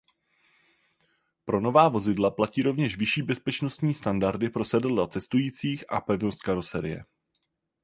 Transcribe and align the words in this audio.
Pro 1.45 1.59
nová 1.61 1.87
vozidla 1.89 2.31
platí 2.31 2.61
rovněž 2.61 2.97
vyšší 2.97 3.21
bezpečnostní 3.21 3.93
standardy 3.93 4.49
pro 4.49 4.65
sedadla 4.65 5.07
cestujících 5.07 5.91
a 5.93 6.01
pevnost 6.01 6.41
karoserie. 6.41 7.05